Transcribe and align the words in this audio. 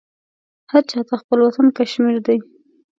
هر 0.71 0.83
چاته 0.91 1.13
خپل 1.21 1.37
وطن 1.41 1.65
کشمير 1.77 2.17
دى. 2.25 2.37